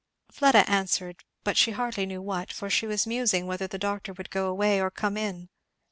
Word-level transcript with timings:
Fleda 0.31 0.67
answered, 0.67 1.23
but 1.43 1.57
she 1.57 1.73
hardly 1.73 2.07
knew 2.07 2.23
what, 2.23 2.51
for 2.51 2.71
she 2.71 2.87
was 2.87 3.05
musing 3.05 3.45
whether 3.45 3.67
the 3.67 3.77
doctor 3.77 4.13
would 4.13 4.31
go 4.31 4.47
away 4.47 4.81
or 4.81 4.89
come 4.89 5.15
in. 5.15 5.47